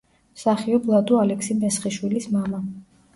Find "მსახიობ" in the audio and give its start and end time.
0.35-0.87